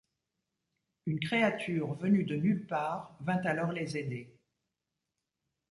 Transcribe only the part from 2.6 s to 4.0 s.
part vint alors les